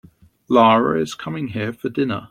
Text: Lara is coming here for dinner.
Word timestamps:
Lara 0.49 0.99
is 0.99 1.13
coming 1.13 1.49
here 1.49 1.71
for 1.71 1.89
dinner. 1.89 2.19